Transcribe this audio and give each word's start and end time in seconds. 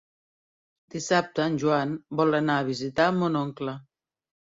Dissabte 0.93 1.43
en 1.43 1.59
Joan 1.63 1.91
vol 2.21 2.37
anar 2.37 2.55
a 2.61 2.65
visitar 2.71 3.07
mon 3.19 3.39
oncle. 3.43 3.77